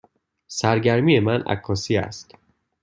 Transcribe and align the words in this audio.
سرگرمی 0.47 1.19
من 1.19 1.41
عکاسی 1.41 1.97
است. 1.97 2.35